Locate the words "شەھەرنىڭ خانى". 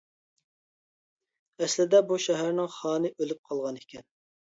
2.23-3.13